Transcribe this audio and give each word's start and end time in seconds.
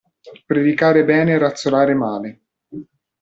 Predicare 0.47 1.05
bene 1.05 1.33
e 1.33 1.37
razzolare 1.37 1.93
male. 1.93 2.41